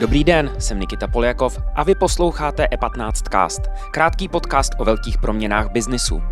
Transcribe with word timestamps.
Dobrý 0.00 0.24
den, 0.24 0.50
jsem 0.58 0.80
Nikita 0.80 1.06
Poljakov 1.06 1.58
a 1.74 1.82
vy 1.82 1.94
posloucháte 1.94 2.66
E15 2.66 3.10
Cast, 3.30 3.62
krátký 3.92 4.28
podcast 4.28 4.72
o 4.78 4.84
velkých 4.84 5.18
proměnách 5.18 5.72
biznisu. 5.72 6.22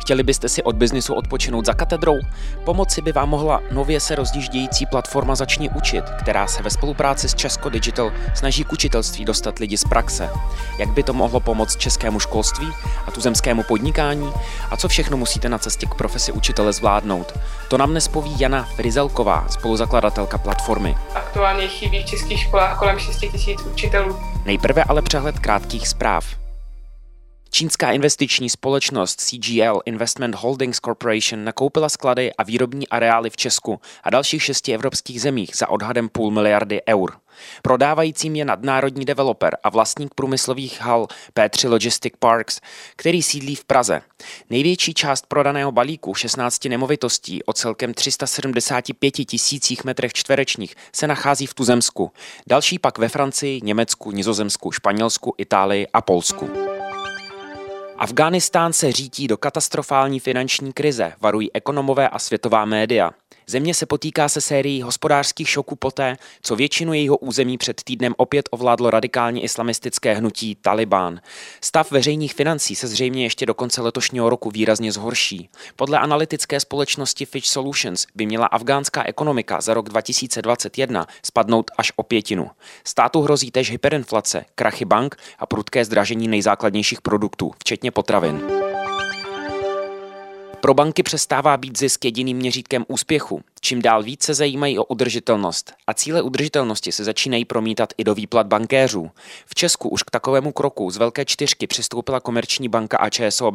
Chtěli 0.00 0.22
byste 0.22 0.48
si 0.48 0.62
od 0.62 0.76
biznisu 0.76 1.14
odpočinout 1.14 1.66
za 1.66 1.74
katedrou? 1.74 2.18
Pomoci 2.64 3.02
by 3.02 3.12
vám 3.12 3.28
mohla 3.28 3.60
nově 3.70 4.00
se 4.00 4.14
rozdíždějící 4.14 4.86
platforma 4.86 5.34
Začni 5.34 5.70
učit, 5.70 6.04
která 6.20 6.46
se 6.46 6.62
ve 6.62 6.70
spolupráci 6.70 7.28
s 7.28 7.34
Česko 7.34 7.68
Digital 7.68 8.12
snaží 8.34 8.64
k 8.64 8.72
učitelství 8.72 9.24
dostat 9.24 9.58
lidi 9.58 9.76
z 9.76 9.84
praxe. 9.84 10.30
Jak 10.78 10.88
by 10.88 11.02
to 11.02 11.12
mohlo 11.12 11.40
pomoct 11.40 11.76
českému 11.76 12.20
školství 12.20 12.68
a 13.06 13.10
tuzemskému 13.10 13.62
podnikání? 13.62 14.32
A 14.70 14.76
co 14.76 14.88
všechno 14.88 15.16
musíte 15.16 15.48
na 15.48 15.58
cestě 15.58 15.86
k 15.86 15.94
profesi 15.94 16.32
učitele 16.32 16.72
zvládnout? 16.72 17.38
To 17.68 17.78
nám 17.78 17.90
dnes 17.90 18.08
poví 18.08 18.40
Jana 18.40 18.64
Frizelková, 18.76 19.48
spoluzakladatelka 19.48 20.38
platformy. 20.38 20.96
Aktuálně 21.14 21.68
chybí 21.68 22.02
v 22.02 22.06
českých 22.06 22.40
školách 22.40 22.78
kolem 22.78 22.98
6 22.98 23.22
000 23.46 23.62
učitelů. 23.72 24.16
Nejprve 24.44 24.84
ale 24.84 25.02
přehled 25.02 25.38
krátkých 25.38 25.88
zpráv. 25.88 26.39
Čínská 27.52 27.90
investiční 27.92 28.50
společnost 28.50 29.20
CGL 29.20 29.80
Investment 29.86 30.34
Holdings 30.34 30.80
Corporation 30.80 31.44
nakoupila 31.44 31.88
sklady 31.88 32.32
a 32.34 32.42
výrobní 32.42 32.88
areály 32.88 33.30
v 33.30 33.36
Česku 33.36 33.80
a 34.02 34.10
dalších 34.10 34.42
šesti 34.42 34.74
evropských 34.74 35.20
zemích 35.20 35.56
za 35.56 35.68
odhadem 35.68 36.08
půl 36.08 36.30
miliardy 36.30 36.80
eur. 36.88 37.12
Prodávajícím 37.62 38.36
je 38.36 38.44
nadnárodní 38.44 39.04
developer 39.04 39.56
a 39.64 39.70
vlastník 39.70 40.14
průmyslových 40.14 40.80
hal 40.80 41.06
P3 41.34 41.70
Logistic 41.70 42.12
Parks, 42.18 42.60
který 42.96 43.22
sídlí 43.22 43.54
v 43.54 43.64
Praze. 43.64 44.02
Největší 44.50 44.94
část 44.94 45.26
prodaného 45.26 45.72
balíku 45.72 46.14
16 46.14 46.64
nemovitostí 46.64 47.42
o 47.42 47.52
celkem 47.52 47.94
375 47.94 49.10
tisících 49.10 49.84
metrech 49.84 50.12
čtverečních 50.12 50.74
se 50.94 51.06
nachází 51.06 51.46
v 51.46 51.54
Tuzemsku. 51.54 52.12
Další 52.46 52.78
pak 52.78 52.98
ve 52.98 53.08
Francii, 53.08 53.60
Německu, 53.64 54.10
Nizozemsku, 54.10 54.72
Španělsku, 54.72 55.34
Itálii 55.38 55.86
a 55.92 56.00
Polsku. 56.00 56.69
Afghánistán 58.00 58.72
se 58.72 58.92
řítí 58.92 59.28
do 59.28 59.36
katastrofální 59.36 60.20
finanční 60.20 60.72
krize, 60.72 61.12
varují 61.20 61.52
ekonomové 61.52 62.08
a 62.08 62.18
světová 62.18 62.64
média. 62.64 63.10
Země 63.46 63.74
se 63.74 63.86
potýká 63.86 64.28
se 64.28 64.40
sérií 64.40 64.82
hospodářských 64.82 65.48
šoků 65.48 65.76
poté, 65.76 66.16
co 66.42 66.56
většinu 66.56 66.92
jejího 66.92 67.16
území 67.16 67.58
před 67.58 67.82
týdnem 67.82 68.14
opět 68.16 68.48
ovládlo 68.50 68.90
radikálně 68.90 69.40
islamistické 69.40 70.14
hnutí 70.14 70.54
Taliban. 70.54 71.20
Stav 71.60 71.90
veřejných 71.90 72.34
financí 72.34 72.76
se 72.76 72.88
zřejmě 72.88 73.22
ještě 73.22 73.46
do 73.46 73.54
konce 73.54 73.82
letošního 73.82 74.30
roku 74.30 74.50
výrazně 74.50 74.92
zhorší. 74.92 75.48
Podle 75.76 75.98
analytické 75.98 76.60
společnosti 76.60 77.26
Fitch 77.26 77.46
Solutions 77.46 78.06
by 78.14 78.26
měla 78.26 78.46
afgánská 78.46 79.04
ekonomika 79.04 79.60
za 79.60 79.74
rok 79.74 79.88
2021 79.88 81.06
spadnout 81.22 81.70
až 81.78 81.92
o 81.96 82.02
pětinu. 82.02 82.50
Státu 82.84 83.20
hrozí 83.22 83.50
též 83.50 83.70
hyperinflace, 83.70 84.44
krachy 84.54 84.84
bank 84.84 85.16
a 85.38 85.46
prudké 85.46 85.84
zdražení 85.84 86.28
nejzákladnějších 86.28 87.00
produktů, 87.00 87.52
včetně 87.58 87.90
potravin. 87.90 88.69
Pro 90.60 90.74
banky 90.74 91.02
přestává 91.02 91.56
být 91.56 91.78
zisk 91.78 92.04
jediným 92.04 92.36
měřítkem 92.36 92.84
úspěchu. 92.88 93.42
Čím 93.62 93.82
dál 93.82 94.02
více 94.02 94.34
zajímají 94.34 94.78
o 94.78 94.84
udržitelnost 94.84 95.72
a 95.86 95.94
cíle 95.94 96.22
udržitelnosti 96.22 96.92
se 96.92 97.04
začínají 97.04 97.44
promítat 97.44 97.92
i 97.98 98.04
do 98.04 98.14
výplat 98.14 98.46
bankéřů. 98.46 99.10
V 99.46 99.54
Česku 99.54 99.88
už 99.88 100.02
k 100.02 100.10
takovému 100.10 100.52
kroku 100.52 100.90
z 100.90 100.96
velké 100.96 101.24
čtyřky 101.24 101.66
přistoupila 101.66 102.20
komerční 102.20 102.68
banka 102.68 102.98
a 102.98 103.10
ČSOB. 103.10 103.54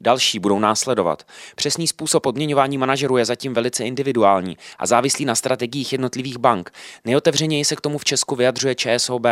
Další 0.00 0.38
budou 0.38 0.58
následovat. 0.58 1.26
Přesný 1.56 1.88
způsob 1.88 2.26
odměňování 2.26 2.78
manažerů 2.78 3.16
je 3.16 3.24
zatím 3.24 3.54
velice 3.54 3.84
individuální 3.84 4.56
a 4.78 4.86
závislý 4.86 5.24
na 5.24 5.34
strategiích 5.34 5.92
jednotlivých 5.92 6.38
bank. 6.38 6.72
Nejotevřeněji 7.04 7.64
se 7.64 7.76
k 7.76 7.80
tomu 7.80 7.98
v 7.98 8.04
Česku 8.04 8.36
vyjadřuje 8.36 8.74
ČSOB. 8.74 9.26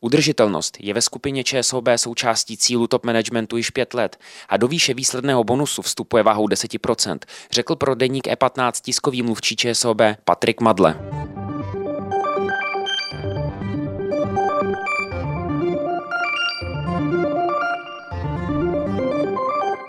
Udržitelnost 0.00 0.76
je 0.80 0.94
ve 0.94 1.02
skupině 1.02 1.44
ČSOB 1.44 1.88
součástí 1.96 2.56
cílu 2.56 2.86
top 2.86 3.06
managementu 3.06 3.56
již 3.56 3.70
pět 3.70 3.94
let 3.94 4.18
a 4.48 4.56
do 4.56 4.68
výše 4.68 4.94
výsledného 4.94 5.44
bonusu 5.44 5.82
vstupuje 5.82 6.22
váhou 6.22 6.46
10%, 6.46 7.18
řekl 7.50 7.76
pro 7.76 7.94
deník 7.94 8.26
E15 8.26 8.72
tiskový 8.82 9.22
mluvčí 9.22 9.49
ČSOB 9.56 10.00
Patrik 10.24 10.60
Madle. 10.60 10.94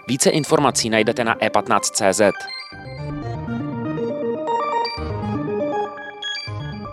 Více 0.07 0.29
informací 0.29 0.89
najdete 0.89 1.23
na 1.23 1.35
e15.cz. 1.35 2.21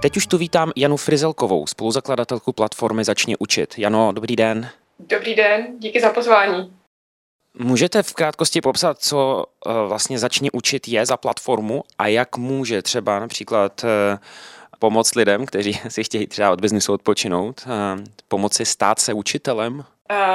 Teď 0.02 0.16
už 0.16 0.26
tu 0.26 0.38
vítám 0.38 0.72
Janu 0.76 0.96
Frizelkovou, 0.96 1.66
spoluzakladatelku 1.66 2.52
platformy 2.52 3.04
Začni 3.04 3.36
učit. 3.36 3.74
Jano, 3.78 4.12
dobrý 4.12 4.36
den. 4.36 4.68
Dobrý 4.98 5.34
den, 5.34 5.66
díky 5.78 6.00
za 6.00 6.10
pozvání. 6.10 6.77
Můžete 7.60 8.02
v 8.02 8.14
krátkosti 8.14 8.60
popsat, 8.60 8.98
co 8.98 9.44
eh, 9.66 9.72
vlastně 9.86 10.18
Začni 10.18 10.50
učit 10.50 10.88
je 10.88 11.06
za 11.06 11.16
platformu 11.16 11.84
a 11.98 12.06
jak 12.06 12.36
může 12.36 12.82
třeba 12.82 13.18
například 13.18 13.84
eh, 13.84 14.18
pomoct 14.78 15.14
lidem, 15.14 15.46
kteří 15.46 15.80
si 15.88 16.04
chtějí 16.04 16.26
třeba 16.26 16.50
od 16.50 16.60
biznisu 16.60 16.92
odpočinout, 16.92 17.62
eh, 17.66 18.04
pomoci 18.28 18.64
stát 18.64 19.00
se 19.00 19.12
učitelem? 19.12 19.84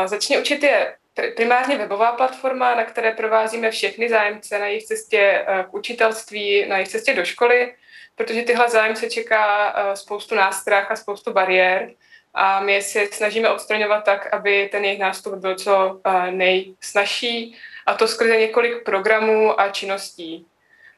Začni 0.06 0.40
učit 0.40 0.64
je 0.64 0.96
primárně 1.36 1.78
webová 1.78 2.12
platforma, 2.12 2.76
na 2.76 2.84
které 2.84 3.12
provázíme 3.12 3.72
všechny 3.72 4.10
zájemce 4.10 4.60
na 4.60 4.66
jejich 4.66 4.84
cestě 4.84 5.46
k 5.70 5.74
učitelství, 5.74 6.66
na 6.68 6.78
jejich 6.78 6.90
cestě 6.90 7.14
do 7.14 7.26
školy 7.26 7.74
protože 8.16 8.42
tyhle 8.42 8.70
zájemce 8.70 9.10
čeká 9.10 9.74
spoustu 9.96 10.36
nástrah 10.36 10.92
a 10.92 10.96
spoustu 10.96 11.34
bariér 11.34 11.90
a 12.34 12.60
my 12.60 12.82
se 12.82 13.08
snažíme 13.12 13.50
odstraňovat 13.50 14.04
tak, 14.04 14.34
aby 14.34 14.70
ten 14.72 14.86
jejich 14.86 15.00
nástup 15.00 15.34
byl 15.34 15.56
co 15.56 16.02
eh, 16.04 16.32
nejsnažší 16.32 17.56
a 17.86 17.94
to 17.94 18.08
skrze 18.08 18.38
několik 18.38 18.84
programů 18.84 19.60
a 19.60 19.70
činností. 19.70 20.46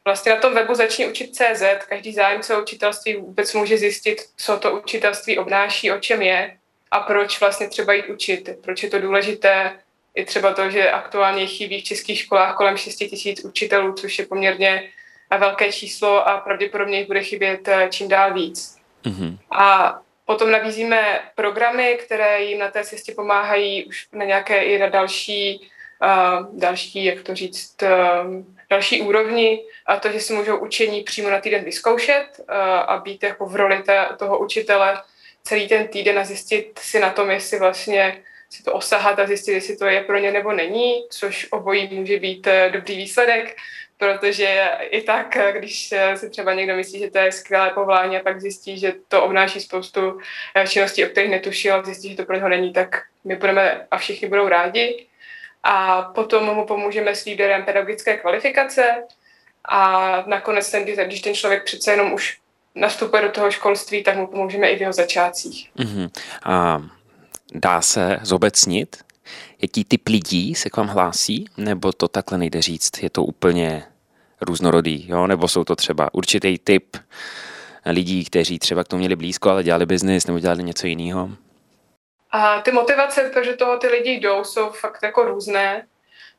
Vlastně 0.04 0.32
na 0.32 0.40
tom 0.40 0.54
webu 0.54 0.74
začni 0.74 1.08
učit 1.08 1.36
CZ, 1.36 1.62
každý 1.88 2.12
zájemce 2.12 2.56
o 2.56 2.62
učitelství 2.62 3.16
vůbec 3.16 3.54
může 3.54 3.78
zjistit, 3.78 4.22
co 4.36 4.58
to 4.58 4.76
učitelství 4.76 5.38
obnáší, 5.38 5.90
o 5.90 6.00
čem 6.00 6.22
je 6.22 6.56
a 6.90 7.00
proč 7.00 7.40
vlastně 7.40 7.68
třeba 7.68 7.92
jít 7.92 8.06
učit, 8.06 8.48
proč 8.62 8.82
je 8.82 8.90
to 8.90 9.00
důležité, 9.00 9.78
i 10.14 10.24
třeba 10.24 10.54
to, 10.54 10.70
že 10.70 10.90
aktuálně 10.90 11.46
chybí 11.46 11.80
v 11.80 11.84
českých 11.84 12.18
školách 12.18 12.56
kolem 12.56 12.76
6 12.76 12.96
tisíc 12.96 13.44
učitelů, 13.44 13.92
což 13.92 14.18
je 14.18 14.26
poměrně 14.26 14.90
velké 15.38 15.72
číslo 15.72 16.28
a 16.28 16.38
pravděpodobně 16.38 16.98
jich 16.98 17.06
bude 17.06 17.22
chybět 17.22 17.68
eh, 17.68 17.88
čím 17.90 18.08
dál 18.08 18.34
víc. 18.34 18.78
Mm-hmm. 19.04 19.38
A 19.50 19.98
potom 20.26 20.50
nabízíme 20.50 21.20
programy, 21.34 21.98
které 22.04 22.42
jim 22.42 22.58
na 22.58 22.70
té 22.70 22.84
cestě 22.84 23.12
pomáhají 23.12 23.84
už 23.84 24.08
na 24.12 24.24
nějaké 24.24 24.62
i 24.62 24.78
na 24.78 24.88
další, 24.88 25.70
uh, 26.02 26.58
další, 26.58 27.04
jak 27.04 27.22
to 27.22 27.34
říct, 27.34 27.82
uh, 27.82 27.88
další 28.70 29.02
úrovni. 29.02 29.64
A 29.86 29.96
to, 29.96 30.12
že 30.12 30.20
si 30.20 30.32
můžou 30.32 30.56
učení 30.58 31.02
přímo 31.02 31.30
na 31.30 31.40
týden 31.40 31.64
vyzkoušet 31.64 32.26
uh, 32.38 32.54
a 32.86 32.98
být 32.98 33.22
jako 33.22 33.46
v 33.46 33.56
roli 33.56 33.82
té, 33.82 34.06
toho 34.18 34.38
učitele 34.38 35.02
celý 35.42 35.68
ten 35.68 35.88
týden 35.88 36.18
a 36.18 36.24
zjistit 36.24 36.78
si 36.78 37.00
na 37.00 37.10
tom, 37.10 37.30
jestli 37.30 37.58
vlastně 37.58 38.22
si 38.50 38.62
to 38.62 38.72
osahat 38.72 39.18
a 39.18 39.26
zjistit, 39.26 39.52
jestli 39.52 39.76
to 39.76 39.86
je 39.86 40.04
pro 40.04 40.18
ně 40.18 40.30
nebo 40.30 40.52
není, 40.52 41.06
což 41.10 41.46
obojí 41.50 41.88
může 41.94 42.18
být 42.18 42.48
dobrý 42.70 42.96
výsledek 42.96 43.56
protože 43.98 44.70
i 44.80 45.02
tak, 45.02 45.38
když 45.52 45.94
si 46.14 46.30
třeba 46.30 46.54
někdo 46.54 46.76
myslí, 46.76 46.98
že 46.98 47.10
to 47.10 47.18
je 47.18 47.32
skvělé 47.32 47.70
povolání 47.70 48.16
a 48.16 48.22
pak 48.22 48.40
zjistí, 48.40 48.78
že 48.78 48.92
to 49.08 49.22
obnáší 49.22 49.60
spoustu 49.60 50.18
eh, 50.54 50.68
činností, 50.68 51.04
o 51.04 51.08
kterých 51.08 51.30
netušil 51.30 51.74
a 51.74 51.82
zjistí, 51.82 52.10
že 52.10 52.16
to 52.16 52.24
pro 52.24 52.36
něho 52.36 52.48
není, 52.48 52.72
tak 52.72 53.02
my 53.24 53.36
budeme 53.36 53.86
a 53.90 53.98
všichni 53.98 54.28
budou 54.28 54.48
rádi. 54.48 55.06
A 55.62 56.02
potom 56.02 56.44
mu 56.44 56.66
pomůžeme 56.66 57.14
s 57.14 57.24
líderem 57.24 57.64
pedagogické 57.64 58.16
kvalifikace 58.16 59.02
a 59.64 60.22
nakonec, 60.26 60.70
ten, 60.70 60.84
když 60.84 61.20
ten 61.20 61.34
člověk 61.34 61.64
přece 61.64 61.90
jenom 61.90 62.12
už 62.12 62.38
nastupuje 62.74 63.22
do 63.22 63.28
toho 63.28 63.50
školství, 63.50 64.02
tak 64.02 64.16
mu 64.16 64.26
pomůžeme 64.26 64.68
i 64.68 64.76
v 64.76 64.80
jeho 64.80 64.92
začátcích. 64.92 65.70
Uh-huh. 65.78 66.10
A 66.44 66.82
dá 67.54 67.80
se 67.80 68.18
zobecnit, 68.22 68.96
jaký 69.62 69.84
typ 69.84 70.08
lidí 70.08 70.54
se 70.54 70.70
k 70.70 70.76
vám 70.76 70.86
hlásí, 70.86 71.44
nebo 71.56 71.92
to 71.92 72.08
takhle 72.08 72.38
nejde 72.38 72.62
říct, 72.62 73.02
je 73.02 73.10
to 73.10 73.24
úplně 73.24 73.82
různorodý, 74.40 75.06
jo? 75.08 75.26
nebo 75.26 75.48
jsou 75.48 75.64
to 75.64 75.76
třeba 75.76 76.14
určitý 76.14 76.58
typ 76.58 76.96
lidí, 77.86 78.24
kteří 78.24 78.58
třeba 78.58 78.84
k 78.84 78.88
tomu 78.88 78.98
měli 78.98 79.16
blízko, 79.16 79.50
ale 79.50 79.62
dělali 79.62 79.86
biznis 79.86 80.26
nebo 80.26 80.38
dělali 80.38 80.62
něco 80.62 80.86
jiného? 80.86 81.30
A 82.30 82.60
ty 82.60 82.72
motivace, 82.72 83.30
protože 83.34 83.52
toho 83.52 83.78
ty 83.78 83.86
lidi 83.86 84.10
jdou, 84.10 84.44
jsou 84.44 84.70
fakt 84.70 85.02
jako 85.02 85.24
různé. 85.24 85.86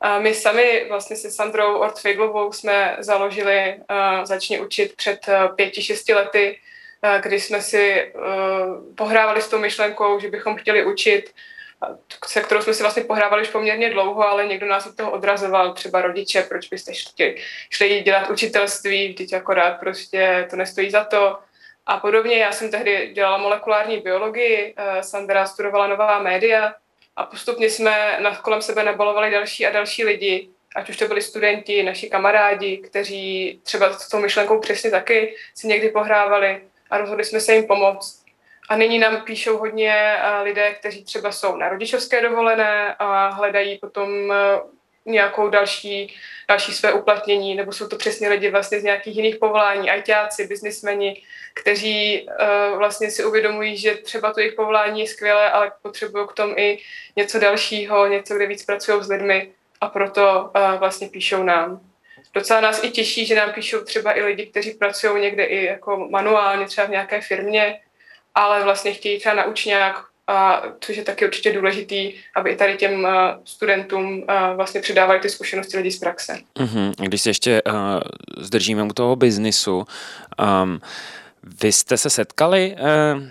A 0.00 0.18
my 0.18 0.34
sami 0.34 0.86
vlastně 0.88 1.16
se 1.16 1.30
Sandrou 1.30 1.78
Ortfejglovou 1.78 2.52
jsme 2.52 2.96
založili 2.98 3.74
uh, 3.76 4.24
Začni 4.24 4.60
učit 4.60 4.96
před 4.96 5.28
uh, 5.28 5.56
pěti, 5.56 5.82
šesti 5.82 6.14
lety, 6.14 6.58
uh, 7.04 7.20
kdy 7.22 7.40
jsme 7.40 7.62
si 7.62 8.12
uh, 8.14 8.94
pohrávali 8.94 9.42
s 9.42 9.48
tou 9.48 9.58
myšlenkou, 9.58 10.20
že 10.20 10.30
bychom 10.30 10.56
chtěli 10.56 10.86
učit 10.86 11.34
se 12.26 12.40
kterou 12.40 12.62
jsme 12.62 12.74
si 12.74 12.82
vlastně 12.82 13.04
pohrávali 13.04 13.42
už 13.42 13.48
poměrně 13.48 13.90
dlouho, 13.90 14.28
ale 14.28 14.46
někdo 14.46 14.66
nás 14.66 14.86
od 14.86 14.96
toho 14.96 15.10
odrazoval, 15.10 15.72
třeba 15.72 16.02
rodiče, 16.02 16.42
proč 16.42 16.68
byste 16.68 16.94
šli, 16.94 17.36
šli 17.70 18.00
dělat 18.00 18.30
učitelství, 18.30 19.08
vždyť 19.08 19.32
akorát 19.32 19.80
prostě 19.80 20.46
to 20.50 20.56
nestojí 20.56 20.90
za 20.90 21.04
to. 21.04 21.38
A 21.86 21.98
podobně, 21.98 22.36
já 22.36 22.52
jsem 22.52 22.70
tehdy 22.70 23.10
dělala 23.14 23.38
molekulární 23.38 23.98
biologii, 23.98 24.74
eh, 24.76 25.02
Sandra 25.02 25.46
studovala 25.46 25.86
nová 25.86 26.22
média 26.22 26.74
a 27.16 27.24
postupně 27.24 27.70
jsme 27.70 28.18
na 28.20 28.36
kolem 28.36 28.62
sebe 28.62 28.84
nabalovali 28.84 29.30
další 29.30 29.66
a 29.66 29.72
další 29.72 30.04
lidi, 30.04 30.48
ať 30.76 30.90
už 30.90 30.96
to 30.96 31.08
byli 31.08 31.22
studenti, 31.22 31.82
naši 31.82 32.10
kamarádi, 32.10 32.76
kteří 32.76 33.60
třeba 33.62 33.92
s 33.92 34.08
tou 34.08 34.18
myšlenkou 34.18 34.60
přesně 34.60 34.90
taky 34.90 35.34
si 35.54 35.66
někdy 35.66 35.88
pohrávali 35.88 36.62
a 36.90 36.98
rozhodli 36.98 37.24
jsme 37.24 37.40
se 37.40 37.54
jim 37.54 37.66
pomoct. 37.66 38.17
A 38.68 38.76
nyní 38.76 38.98
nám 38.98 39.20
píšou 39.20 39.58
hodně 39.58 39.92
eh, 39.92 40.42
lidé, 40.42 40.74
kteří 40.74 41.04
třeba 41.04 41.32
jsou 41.32 41.56
na 41.56 41.68
rodičovské 41.68 42.22
dovolené 42.22 42.94
a 42.98 43.28
hledají 43.28 43.78
potom 43.78 44.32
eh, 44.32 44.60
nějakou 45.08 45.48
další, 45.48 46.16
další 46.48 46.72
své 46.72 46.92
uplatnění, 46.92 47.54
nebo 47.54 47.72
jsou 47.72 47.88
to 47.88 47.96
přesně 47.96 48.28
lidi 48.28 48.50
vlastně 48.50 48.80
z 48.80 48.84
nějakých 48.84 49.16
jiných 49.16 49.36
povolání, 49.36 49.90
ajťáci, 49.90 50.46
biznismeni, 50.46 51.22
kteří 51.54 52.28
uh, 52.28 52.78
vlastně 52.78 53.10
si 53.10 53.24
uvědomují, 53.24 53.76
že 53.76 53.94
třeba 53.94 54.32
to 54.32 54.40
jejich 54.40 54.54
povolání 54.54 55.00
je 55.00 55.06
skvělé, 55.06 55.50
ale 55.50 55.72
potřebují 55.82 56.26
k 56.28 56.32
tomu 56.32 56.54
i 56.56 56.78
něco 57.16 57.38
dalšího, 57.38 58.06
něco, 58.06 58.34
kde 58.34 58.46
víc 58.46 58.64
pracují 58.64 59.04
s 59.04 59.08
lidmi 59.08 59.50
a 59.80 59.88
proto 59.88 60.50
uh, 60.56 60.78
vlastně 60.78 61.08
píšou 61.08 61.42
nám. 61.42 61.80
Docela 62.34 62.60
nás 62.60 62.84
i 62.84 62.90
těší, 62.90 63.26
že 63.26 63.34
nám 63.34 63.52
píšou 63.52 63.84
třeba 63.84 64.18
i 64.18 64.22
lidi, 64.22 64.46
kteří 64.46 64.70
pracují 64.70 65.22
někde 65.22 65.44
i 65.44 65.64
jako 65.64 66.08
manuálně, 66.10 66.66
třeba 66.66 66.86
v 66.86 66.90
nějaké 66.90 67.20
firmě, 67.20 67.80
ale 68.34 68.64
vlastně 68.64 68.92
chtějí 68.92 69.18
třeba 69.18 69.34
na 69.34 69.44
učňák, 69.44 70.04
a 70.28 70.62
což 70.80 70.96
je 70.96 71.02
taky 71.02 71.26
určitě 71.26 71.52
důležitý, 71.52 72.12
aby 72.36 72.50
i 72.50 72.56
tady 72.56 72.76
těm 72.76 73.08
studentům 73.44 74.24
vlastně 74.56 74.80
předávali 74.80 75.20
ty 75.20 75.28
zkušenosti 75.28 75.76
lidí 75.76 75.90
z 75.90 75.98
praxe. 75.98 76.38
Mm-hmm. 76.56 76.92
Když 76.98 77.22
se 77.22 77.30
ještě 77.30 77.62
uh, 77.62 77.72
zdržíme 78.36 78.82
u 78.82 78.92
toho 78.92 79.16
biznisu, 79.16 79.86
um, 80.62 80.80
vy 81.62 81.72
jste 81.72 81.96
se 81.96 82.10
setkali 82.10 82.76
uh, 82.78 83.22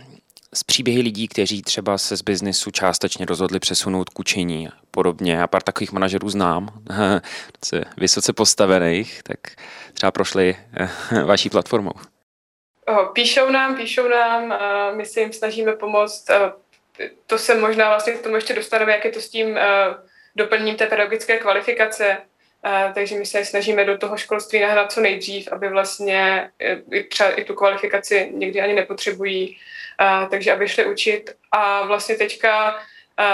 s 0.53 0.63
příběhy 0.63 1.01
lidí, 1.01 1.27
kteří 1.27 1.61
třeba 1.61 1.97
se 1.97 2.17
z 2.17 2.21
biznisu 2.21 2.71
částečně 2.71 3.25
rozhodli 3.25 3.59
přesunout 3.59 4.09
k 4.09 4.19
učení 4.19 4.67
a 4.67 4.71
podobně. 4.91 5.33
Já 5.33 5.47
pár 5.47 5.61
takových 5.61 5.91
manažerů 5.91 6.29
znám, 6.29 6.69
vysoce 7.97 8.33
postavených, 8.33 9.23
tak 9.23 9.39
třeba 9.93 10.11
prošli 10.11 10.55
vaší 11.25 11.49
platformou. 11.49 11.93
Píšou 13.13 13.49
nám, 13.49 13.75
píšou 13.75 14.07
nám, 14.07 14.59
my 14.95 15.05
se 15.05 15.19
jim 15.19 15.33
snažíme 15.33 15.73
pomoct. 15.73 16.29
To 17.27 17.37
se 17.37 17.55
možná 17.55 17.89
vlastně 17.89 18.13
k 18.13 18.21
tomu 18.21 18.35
ještě 18.35 18.53
dostaneme, 18.53 18.91
jak 18.91 19.05
je 19.05 19.11
to 19.11 19.21
s 19.21 19.29
tím 19.29 19.59
doplněním 20.35 20.75
té 20.75 20.87
pedagogické 20.87 21.37
kvalifikace. 21.37 22.17
Takže 22.93 23.15
my 23.15 23.25
se 23.25 23.45
snažíme 23.45 23.85
do 23.85 23.97
toho 23.97 24.17
školství 24.17 24.59
nahrát 24.59 24.91
co 24.91 25.01
nejdřív, 25.01 25.47
aby 25.51 25.69
vlastně 25.69 26.51
e, 26.93 27.03
třeba 27.03 27.29
i 27.29 27.43
tu 27.43 27.55
kvalifikaci 27.55 28.29
někdy 28.33 28.61
ani 28.61 28.73
nepotřebují, 28.73 29.57
takže 30.29 30.51
aby 30.51 30.67
šli 30.67 30.85
učit. 30.85 31.35
A 31.51 31.85
vlastně 31.85 32.15
teďka 32.15 32.79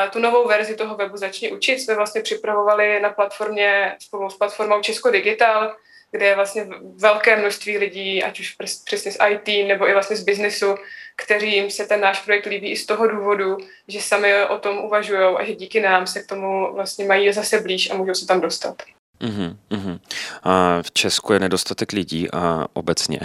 tu 0.10 0.20
novou 0.20 0.48
verzi 0.48 0.76
toho 0.76 0.96
webu 0.96 1.18
Začni 1.18 1.52
učit 1.52 1.80
jsme 1.80 1.96
vlastně 1.96 2.22
připravovali 2.22 3.00
na 3.00 3.10
platformě 3.10 3.96
spolu 4.00 4.30
s 4.30 4.38
platformou 4.38 4.82
Česko 4.82 5.12
Digital, 5.12 5.76
kde 6.14 6.26
je 6.26 6.36
vlastně 6.36 6.68
velké 6.98 7.36
množství 7.36 7.78
lidí, 7.78 8.24
ať 8.24 8.40
už 8.40 8.56
přesně 8.86 9.12
z 9.12 9.18
IT 9.30 9.68
nebo 9.68 9.90
i 9.90 9.94
vlastně 9.94 10.16
z 10.16 10.24
biznesu, 10.24 10.76
kterým 11.16 11.70
se 11.70 11.86
ten 11.86 12.02
náš 12.02 12.22
projekt 12.22 12.46
líbí 12.46 12.72
i 12.72 12.78
z 12.78 12.86
toho 12.86 13.08
důvodu, 13.08 13.58
že 13.88 14.02
sami 14.02 14.46
o 14.46 14.58
tom 14.58 14.78
uvažují 14.78 15.20
a 15.20 15.44
že 15.44 15.56
díky 15.56 15.80
nám 15.80 16.08
se 16.08 16.24
k 16.24 16.28
tomu 16.28 16.74
vlastně 16.74 17.06
mají 17.06 17.34
zase 17.34 17.60
blíž 17.60 17.92
a 17.92 17.96
můžou 17.96 18.14
se 18.14 18.26
tam 18.26 18.42
dostat. 18.42 18.76
Uhum, 19.24 19.58
uhum. 19.72 20.00
A 20.44 20.82
v 20.82 20.92
Česku 20.92 21.34
je 21.34 21.40
nedostatek 21.40 21.92
lidí 21.92 22.32
a 22.32 22.68
obecně 22.74 23.20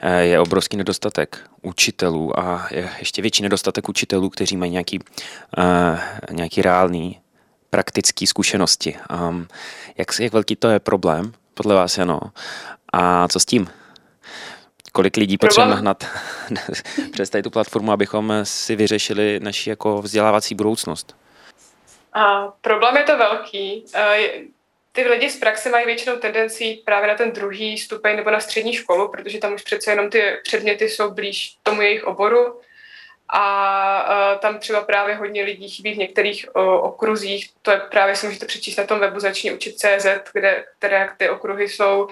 e, 0.00 0.24
je 0.24 0.40
obrovský 0.40 0.76
nedostatek 0.76 1.38
učitelů 1.62 2.38
a 2.38 2.68
je 2.70 2.90
ještě 2.98 3.22
větší 3.22 3.42
nedostatek 3.42 3.88
učitelů, 3.88 4.30
kteří 4.30 4.56
mají 4.56 4.72
nějaký, 4.72 4.98
uh, 4.98 5.98
nějaký 6.30 6.62
reálný 6.62 7.20
praktický 7.70 8.26
zkušenosti. 8.26 8.96
Um, 9.28 9.48
jak, 9.98 10.08
jak 10.20 10.32
velký 10.32 10.56
to 10.56 10.68
je 10.68 10.80
problém 10.80 11.32
podle 11.62 11.74
vás, 11.74 11.98
ano. 11.98 12.20
A 12.92 13.28
co 13.28 13.40
s 13.40 13.44
tím? 13.44 13.70
Kolik 14.92 15.16
lidí 15.16 15.38
potřebujeme 15.38 15.74
nahnat 15.74 16.04
přes 17.12 17.30
tady 17.30 17.42
tu 17.42 17.50
platformu, 17.50 17.92
abychom 17.92 18.32
si 18.42 18.76
vyřešili 18.76 19.40
naši 19.40 19.70
jako 19.70 20.02
vzdělávací 20.02 20.54
budoucnost? 20.54 21.16
A 22.12 22.48
problém 22.60 22.96
je 22.96 23.02
to 23.02 23.18
velký. 23.18 23.84
Ty 24.92 25.02
lidi 25.08 25.30
z 25.30 25.38
praxe 25.38 25.70
mají 25.70 25.86
většinou 25.86 26.16
tendenci 26.16 26.82
právě 26.84 27.08
na 27.08 27.14
ten 27.14 27.32
druhý 27.32 27.78
stupeň 27.78 28.16
nebo 28.16 28.30
na 28.30 28.40
střední 28.40 28.72
školu, 28.72 29.08
protože 29.08 29.38
tam 29.38 29.54
už 29.54 29.62
přece 29.62 29.90
jenom 29.90 30.10
ty 30.10 30.22
předměty 30.42 30.88
jsou 30.88 31.10
blíž 31.10 31.56
tomu 31.62 31.82
jejich 31.82 32.04
oboru 32.04 32.60
a 33.32 34.38
tam 34.40 34.58
třeba 34.58 34.80
právě 34.80 35.14
hodně 35.14 35.42
lidí 35.42 35.68
chybí 35.68 35.94
v 35.94 35.98
některých 35.98 36.56
okruzích. 36.80 37.50
To 37.62 37.70
je 37.70 37.80
právě 37.80 38.16
si 38.16 38.26
můžete 38.26 38.46
přečíst 38.46 38.76
na 38.76 38.84
tom 38.84 39.00
webu 39.00 39.20
začni 39.20 39.52
učit 39.52 39.78
CZ, 39.78 40.06
kde, 40.32 40.64
které 40.78 41.08
ty 41.16 41.28
okruhy 41.28 41.68
jsou 41.68 42.08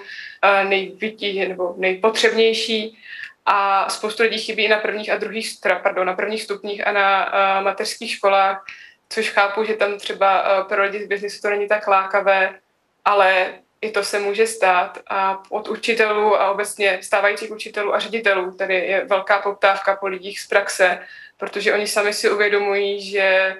nejvytí 0.63 1.47
nebo 1.47 1.73
nejpotřebnější 1.77 2.97
a 3.45 3.89
spoustu 3.89 4.23
lidí 4.23 4.37
chybí 4.37 4.63
i 4.63 4.67
na 4.67 4.77
prvních 4.77 5.09
a 5.09 5.17
druhých, 5.17 5.49
pardon, 5.83 6.07
na 6.07 6.13
prvních 6.13 6.43
stupních 6.43 6.87
a 6.87 6.91
na 6.91 7.31
mateřských 7.61 8.11
školách, 8.11 8.65
což 9.09 9.29
chápu, 9.29 9.63
že 9.63 9.73
tam 9.73 9.97
třeba 9.97 10.63
pro 10.63 10.83
lidi 10.83 11.03
z 11.03 11.07
biznisu 11.07 11.41
to 11.41 11.49
není 11.49 11.67
tak 11.67 11.87
lákavé, 11.87 12.59
ale 13.05 13.53
i 13.81 13.91
to 13.91 14.03
se 14.03 14.19
může 14.19 14.47
stát 14.47 14.97
a 15.07 15.43
od 15.49 15.67
učitelů 15.67 16.41
a 16.41 16.51
obecně 16.51 16.99
stávajících 17.01 17.51
učitelů 17.51 17.95
a 17.95 17.99
ředitelů 17.99 18.51
tady 18.51 18.75
je 18.75 19.05
velká 19.05 19.41
poptávka 19.41 19.95
po 19.95 20.07
lidích 20.07 20.39
z 20.39 20.47
praxe, 20.47 20.99
protože 21.37 21.73
oni 21.73 21.87
sami 21.87 22.13
si 22.13 22.29
uvědomují, 22.29 23.11
že 23.11 23.55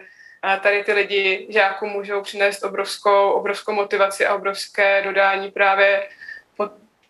tady 0.62 0.83
ty 0.83 0.94
lidi 0.94 1.48
žáků 1.50 1.88
můžou 1.88 2.21
přinést 2.21 2.63
obrovskou, 2.63 3.31
obrovskou 3.31 3.74
motivaci 3.74 4.25
a 4.25 4.36
obrovské 4.36 5.01
dodání 5.01 5.51
právě 5.51 6.07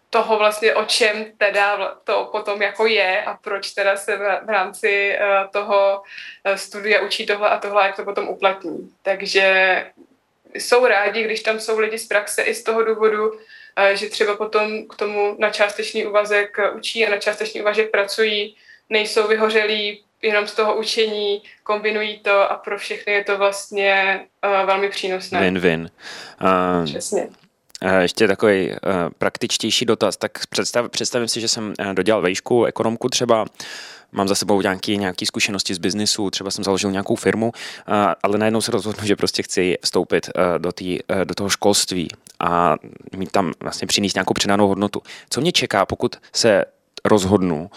toho 0.09 0.37
vlastně, 0.37 0.75
o 0.75 0.85
čem 0.85 1.25
teda 1.37 1.95
to 2.03 2.29
potom 2.31 2.61
jako 2.61 2.85
je 2.85 3.23
a 3.23 3.33
proč 3.33 3.71
teda 3.71 3.97
se 3.97 4.17
v 4.17 4.49
rámci 4.49 5.11
e, 5.11 5.19
toho 5.51 6.01
e, 6.43 6.57
studia 6.57 7.01
učí 7.01 7.25
tohle 7.25 7.49
a 7.49 7.59
tohle, 7.59 7.85
jak 7.85 7.95
to 7.95 8.03
potom 8.03 8.27
uplatní. 8.27 8.93
Takže 9.01 9.85
jsou 10.55 10.85
rádi, 10.85 11.23
když 11.23 11.41
tam 11.41 11.59
jsou 11.59 11.79
lidi 11.79 11.97
z 11.97 12.07
praxe 12.07 12.41
i 12.41 12.53
z 12.53 12.63
toho 12.63 12.83
důvodu, 12.83 13.31
eh, 13.75 13.95
že 13.95 14.09
třeba 14.09 14.35
potom 14.35 14.87
k 14.87 14.95
tomu 14.95 15.35
na 15.39 15.49
částečný 15.49 16.05
úvazek 16.05 16.57
učí 16.75 17.05
a 17.05 17.09
na 17.09 17.17
částečný 17.17 17.61
úvazek 17.61 17.91
pracují, 17.91 18.55
nejsou 18.89 19.27
vyhořelí 19.27 20.03
jenom 20.21 20.47
z 20.47 20.53
toho 20.53 20.77
učení, 20.77 21.41
kombinují 21.63 22.19
to 22.19 22.51
a 22.51 22.55
pro 22.55 22.77
všechny 22.77 23.13
je 23.13 23.23
to 23.23 23.37
vlastně 23.37 24.19
uh, 24.45 24.65
velmi 24.65 24.89
přínosné. 24.89 25.39
Win-win. 25.51 25.89
Uh, 26.41 26.85
Přesně. 26.85 27.27
Ještě 27.99 28.27
takový 28.27 28.75
praktičtější 29.17 29.85
dotaz. 29.85 30.17
Tak 30.17 30.31
představ, 30.49 30.91
představím 30.91 31.27
si, 31.27 31.41
že 31.41 31.47
jsem 31.47 31.73
dodělal 31.93 32.21
vejšku, 32.21 32.65
ekonomku 32.65 33.09
třeba, 33.09 33.45
mám 34.11 34.27
za 34.27 34.35
sebou 34.35 34.61
nějaké 34.61 34.95
nějaký 34.95 35.25
zkušenosti 35.25 35.73
z 35.73 35.77
biznisu, 35.77 36.29
třeba 36.29 36.51
jsem 36.51 36.63
založil 36.63 36.91
nějakou 36.91 37.15
firmu, 37.15 37.51
ale 38.23 38.37
najednou 38.37 38.61
se 38.61 38.71
rozhodnu, 38.71 39.05
že 39.05 39.15
prostě 39.15 39.43
chci 39.43 39.77
vstoupit 39.83 40.29
do, 40.57 40.71
tý, 40.71 40.99
do 41.23 41.35
toho 41.35 41.49
školství 41.49 42.07
a 42.39 42.75
mít 43.17 43.31
tam 43.31 43.53
vlastně 43.59 43.87
přinést 43.87 44.15
nějakou 44.15 44.33
přidanou 44.33 44.67
hodnotu. 44.67 45.01
Co 45.29 45.41
mě 45.41 45.51
čeká, 45.51 45.85
pokud 45.85 46.15
se 46.33 46.65
rozhodnu 47.05 47.69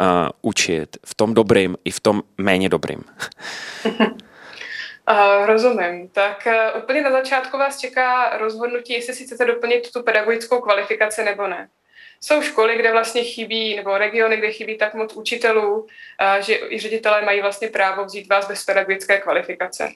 uh, 0.00 0.06
učit 0.42 0.96
v 1.06 1.14
tom 1.14 1.34
dobrým 1.34 1.76
i 1.84 1.90
v 1.90 2.00
tom 2.00 2.22
méně 2.38 2.68
dobrým? 2.68 3.04
Uh, 5.10 5.46
rozumím. 5.46 6.08
Tak 6.08 6.46
uh, 6.46 6.82
úplně 6.82 7.02
na 7.02 7.10
začátku 7.10 7.58
vás 7.58 7.78
čeká 7.78 8.38
rozhodnutí, 8.38 8.92
jestli 8.92 9.14
si 9.14 9.24
chcete 9.24 9.44
doplnit 9.44 9.92
tu 9.92 10.02
pedagogickou 10.02 10.60
kvalifikaci 10.60 11.24
nebo 11.24 11.46
ne. 11.46 11.68
Jsou 12.24 12.42
školy, 12.42 12.76
kde 12.76 12.92
vlastně 12.92 13.24
chybí, 13.24 13.76
nebo 13.76 13.98
regiony, 13.98 14.36
kde 14.36 14.52
chybí 14.52 14.78
tak 14.78 14.94
moc 14.94 15.14
učitelů, 15.14 15.86
že 16.40 16.58
i 16.68 16.78
ředitelé 16.78 17.22
mají 17.22 17.40
vlastně 17.40 17.68
právo 17.68 18.04
vzít 18.04 18.28
vás 18.28 18.48
bez 18.48 18.64
pedagogické 18.64 19.18
kvalifikace. 19.18 19.88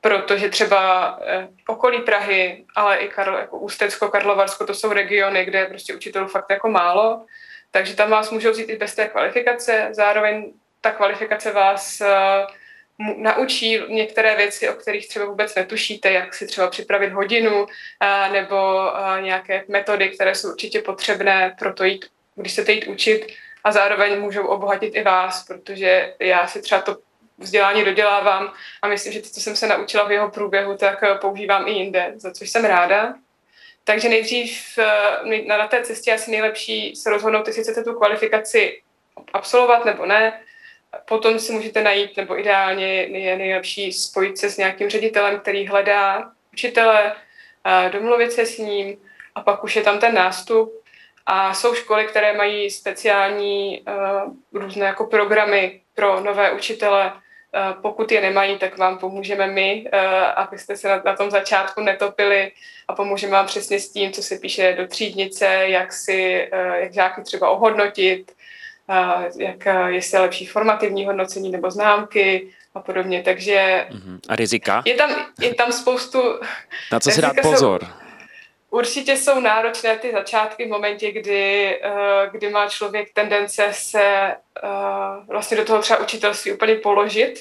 Protože 0.00 0.48
třeba 0.48 1.10
e, 1.22 1.48
okolí 1.66 2.00
Prahy, 2.00 2.64
ale 2.76 2.96
i 2.96 3.08
Karl, 3.08 3.36
jako 3.36 3.58
Ústecko, 3.58 4.08
Karlovarsko, 4.08 4.66
to 4.66 4.74
jsou 4.74 4.92
regiony, 4.92 5.44
kde 5.44 5.58
je 5.58 5.66
prostě 5.66 5.94
učitelů 5.94 6.28
fakt 6.28 6.50
jako 6.50 6.68
málo, 6.68 7.26
takže 7.70 7.96
tam 7.96 8.10
vás 8.10 8.30
můžou 8.30 8.50
vzít 8.50 8.70
i 8.70 8.76
bez 8.76 8.94
té 8.94 9.08
kvalifikace. 9.08 9.88
Zároveň 9.90 10.52
ta 10.80 10.90
kvalifikace 10.90 11.52
vás 11.52 12.00
uh, 12.00 12.06
naučí 12.98 13.80
některé 13.88 14.36
věci, 14.36 14.68
o 14.68 14.72
kterých 14.72 15.08
třeba 15.08 15.24
vůbec 15.26 15.54
netušíte, 15.54 16.12
jak 16.12 16.34
si 16.34 16.46
třeba 16.46 16.70
připravit 16.70 17.12
hodinu 17.12 17.66
nebo 18.32 18.90
nějaké 19.20 19.64
metody, 19.68 20.08
které 20.08 20.34
jsou 20.34 20.50
určitě 20.50 20.80
potřebné 20.80 21.56
pro 21.58 21.74
to 21.74 21.84
jít, 21.84 22.06
když 22.34 22.52
se 22.52 22.72
jít 22.72 22.86
učit 22.86 23.26
a 23.64 23.72
zároveň 23.72 24.20
můžou 24.20 24.46
obohatit 24.46 24.94
i 24.96 25.02
vás, 25.02 25.44
protože 25.44 26.14
já 26.18 26.46
si 26.46 26.62
třeba 26.62 26.80
to 26.80 26.98
vzdělání 27.38 27.84
dodělávám 27.84 28.52
a 28.82 28.88
myslím, 28.88 29.12
že 29.12 29.22
to, 29.22 29.28
co 29.28 29.40
jsem 29.40 29.56
se 29.56 29.66
naučila 29.66 30.04
v 30.04 30.12
jeho 30.12 30.30
průběhu, 30.30 30.76
tak 30.76 31.20
používám 31.20 31.68
i 31.68 31.70
jinde, 31.70 32.12
za 32.16 32.32
což 32.32 32.50
jsem 32.50 32.64
ráda. 32.64 33.14
Takže 33.84 34.08
nejdřív 34.08 34.78
na 35.46 35.68
té 35.68 35.82
cestě 35.82 36.12
asi 36.12 36.30
nejlepší 36.30 36.96
se 36.96 37.10
rozhodnout, 37.10 37.46
jestli 37.46 37.62
chcete 37.62 37.84
tu 37.84 37.94
kvalifikaci 37.94 38.82
absolvovat 39.32 39.84
nebo 39.84 40.06
ne. 40.06 40.40
Potom 41.04 41.38
si 41.38 41.52
můžete 41.52 41.82
najít, 41.82 42.16
nebo 42.16 42.40
ideálně 42.40 43.02
je 43.02 43.36
nejlepší 43.36 43.92
spojit 43.92 44.38
se 44.38 44.50
s 44.50 44.56
nějakým 44.56 44.90
ředitelem, 44.90 45.40
který 45.40 45.66
hledá 45.66 46.30
učitele, 46.52 47.12
domluvit 47.92 48.32
se 48.32 48.46
s 48.46 48.58
ním 48.58 48.96
a 49.34 49.40
pak 49.40 49.64
už 49.64 49.76
je 49.76 49.82
tam 49.82 49.98
ten 49.98 50.14
nástup. 50.14 50.82
A 51.26 51.54
jsou 51.54 51.74
školy, 51.74 52.04
které 52.04 52.32
mají 52.36 52.70
speciální 52.70 53.84
různé 54.52 54.86
jako 54.86 55.06
programy 55.06 55.80
pro 55.94 56.20
nové 56.20 56.52
učitele. 56.52 57.12
Pokud 57.82 58.12
je 58.12 58.20
nemají, 58.20 58.58
tak 58.58 58.78
vám 58.78 58.98
pomůžeme 58.98 59.46
my, 59.46 59.88
abyste 60.36 60.76
se 60.76 61.00
na, 61.04 61.16
tom 61.16 61.30
začátku 61.30 61.80
netopili 61.80 62.52
a 62.88 62.94
pomůžeme 62.94 63.32
vám 63.32 63.46
přesně 63.46 63.80
s 63.80 63.92
tím, 63.92 64.12
co 64.12 64.22
se 64.22 64.38
píše 64.38 64.72
do 64.72 64.86
třídnice, 64.86 65.46
jak 65.46 65.92
si, 65.92 66.48
jak 66.74 66.92
žáky 66.92 67.22
třeba 67.22 67.50
ohodnotit, 67.50 68.32
jak, 69.38 69.66
jestli 69.86 70.16
je 70.16 70.20
lepší 70.20 70.46
formativní 70.46 71.06
hodnocení 71.06 71.50
nebo 71.50 71.70
známky, 71.70 72.52
a 72.76 72.80
podobně, 72.80 73.22
takže... 73.22 73.86
Uh-huh. 73.90 74.20
A 74.28 74.36
rizika? 74.36 74.82
Je 74.84 74.94
tam, 74.94 75.26
je 75.40 75.54
tam 75.54 75.72
spoustu... 75.72 76.22
Na 76.92 77.00
co 77.00 77.10
si 77.10 77.22
dát 77.22 77.36
pozor? 77.42 77.84
Jsou, 77.84 77.90
určitě 78.70 79.16
jsou 79.16 79.40
náročné 79.40 79.98
ty 79.98 80.12
začátky 80.12 80.64
v 80.64 80.68
momentě, 80.68 81.12
kdy, 81.12 81.80
uh, 81.84 82.32
kdy 82.32 82.50
má 82.50 82.68
člověk 82.68 83.12
tendence 83.12 83.68
se 83.72 84.34
uh, 84.64 85.26
vlastně 85.26 85.56
do 85.56 85.64
toho 85.64 85.82
třeba 85.82 86.00
učitelství 86.00 86.52
úplně 86.52 86.74
položit 86.74 87.34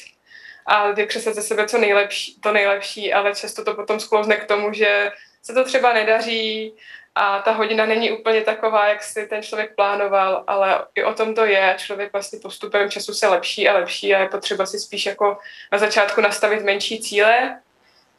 a 0.66 0.92
vykřesat 0.92 1.36
ze 1.36 1.42
sebe 1.42 1.68
co 1.68 1.78
nejlepší, 1.78 2.40
to 2.42 2.52
nejlepší, 2.52 3.14
ale 3.14 3.36
často 3.36 3.64
to 3.64 3.74
potom 3.74 4.00
sklouzne 4.00 4.36
k 4.36 4.46
tomu, 4.46 4.74
že 4.74 5.12
se 5.44 5.54
to 5.54 5.64
třeba 5.64 5.94
nedaří 5.94 6.74
a 7.16 7.40
ta 7.40 7.52
hodina 7.52 7.86
není 7.86 8.12
úplně 8.12 8.42
taková, 8.42 8.88
jak 8.88 9.04
si 9.04 9.28
ten 9.28 9.44
člověk 9.44 9.76
plánoval, 9.76 10.44
ale 10.48 10.86
i 10.96 11.04
o 11.04 11.14
tom 11.14 11.36
to 11.36 11.46
je. 11.46 11.76
Člověk 11.78 12.14
vlastně 12.14 12.40
postupem 12.40 12.92
času 12.92 13.14
se 13.14 13.28
lepší 13.28 13.70
a 13.70 13.74
lepší 13.74 14.16
a 14.16 14.20
je 14.20 14.30
potřeba 14.30 14.66
si 14.66 14.80
spíš 14.80 15.06
jako 15.06 15.38
na 15.72 15.78
začátku 15.78 16.22
nastavit 16.22 16.64
menší 16.64 17.00
cíle 17.00 17.60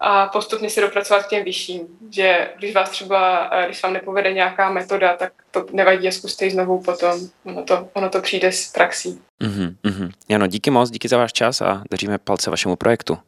a 0.01 0.27
postupně 0.27 0.71
se 0.71 0.81
dopracovat 0.81 1.27
k 1.27 1.29
těm 1.29 1.45
vyšším. 1.45 1.87
Že 2.11 2.51
když 2.59 2.75
vás 2.75 2.91
třeba, 2.91 3.51
eh, 3.53 3.67
když 3.67 3.83
vám 3.83 3.93
nepovede 3.93 4.33
nějaká 4.33 4.71
metoda, 4.71 5.17
tak 5.17 5.33
to 5.51 5.67
nevadí 5.73 6.09
a 6.09 6.11
zkuste 6.11 6.45
ji 6.45 6.51
znovu 6.51 6.83
potom. 6.83 7.21
Ono 7.45 7.63
to, 7.63 7.89
ono 7.93 8.11
to 8.11 8.21
přijde 8.21 8.53
s 8.53 8.73
praxí. 8.73 9.21
Mm-hmm, 9.43 9.75
mm-hmm. 9.85 10.11
Jano, 10.29 10.47
díky 10.47 10.71
moc, 10.71 10.91
díky 10.91 11.09
za 11.09 11.17
váš 11.17 11.33
čas 11.33 11.61
a 11.61 11.83
držíme 11.91 12.19
palce 12.19 12.51
vašemu 12.51 12.77
projektu. 12.77 13.19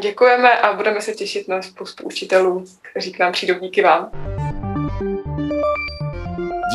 Děkujeme 0.00 0.58
a 0.60 0.72
budeme 0.72 1.00
se 1.00 1.12
těšit 1.12 1.48
na 1.48 1.62
spoustu 1.62 2.04
učitelů, 2.04 2.64
kteří 2.90 3.12
k 3.12 3.18
nám 3.18 3.32
přijdou 3.32 3.58
díky 3.58 3.82
vám. 3.82 4.31